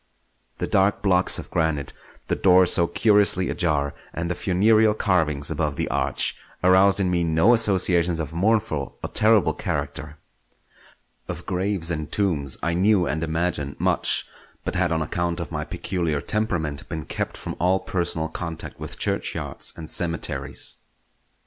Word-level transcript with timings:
The 0.57 0.65
dark 0.65 1.03
blocks 1.03 1.37
of 1.37 1.51
granite, 1.51 1.93
the 2.27 2.35
door 2.35 2.65
so 2.65 2.87
curiously 2.87 3.51
ajar, 3.51 3.93
and 4.15 4.31
the 4.31 4.33
funereal 4.33 4.95
carvings 4.95 5.51
above 5.51 5.75
the 5.75 5.87
arch, 5.89 6.35
aroused 6.63 6.99
in 6.99 7.11
me 7.11 7.23
no 7.23 7.53
associations 7.53 8.19
of 8.19 8.33
mournful 8.33 8.97
or 9.03 9.09
terrible 9.11 9.53
character. 9.53 10.17
Of 11.27 11.45
graves 11.45 11.91
and 11.91 12.11
tombs 12.11 12.57
I 12.63 12.73
knew 12.73 13.05
and 13.05 13.21
imagined 13.23 13.75
much, 13.79 14.25
but 14.65 14.73
had 14.73 14.91
on 14.91 15.03
account 15.03 15.39
of 15.39 15.51
my 15.51 15.63
peculiar 15.63 16.19
temperament 16.19 16.89
been 16.89 17.05
kept 17.05 17.37
from 17.37 17.55
all 17.59 17.79
personal 17.79 18.27
contact 18.27 18.79
with 18.79 18.97
churchyards 18.97 19.71
and 19.77 19.87
cemeteries. 19.87 20.77